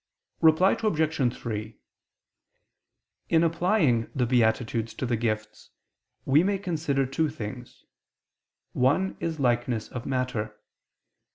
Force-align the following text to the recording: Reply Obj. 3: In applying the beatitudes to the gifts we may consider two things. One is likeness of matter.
Reply 0.41 0.75
Obj. 0.81 1.33
3: 1.37 1.77
In 3.29 3.43
applying 3.43 4.09
the 4.15 4.25
beatitudes 4.25 4.95
to 4.95 5.05
the 5.05 5.15
gifts 5.15 5.69
we 6.25 6.41
may 6.41 6.57
consider 6.57 7.05
two 7.05 7.29
things. 7.29 7.85
One 8.73 9.15
is 9.19 9.39
likeness 9.39 9.89
of 9.89 10.07
matter. 10.07 10.57